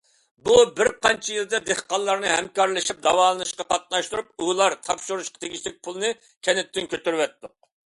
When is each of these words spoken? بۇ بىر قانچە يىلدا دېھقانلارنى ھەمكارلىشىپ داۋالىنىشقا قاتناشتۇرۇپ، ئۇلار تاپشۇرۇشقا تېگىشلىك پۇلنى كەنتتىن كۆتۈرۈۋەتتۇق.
بۇ 0.47 0.53
بىر 0.77 0.87
قانچە 1.05 1.35
يىلدا 1.35 1.59
دېھقانلارنى 1.67 2.31
ھەمكارلىشىپ 2.35 3.03
داۋالىنىشقا 3.09 3.67
قاتناشتۇرۇپ، 3.75 4.33
ئۇلار 4.47 4.79
تاپشۇرۇشقا 4.89 5.45
تېگىشلىك 5.47 5.81
پۇلنى 5.87 6.15
كەنتتىن 6.51 6.93
كۆتۈرۈۋەتتۇق. 6.97 7.59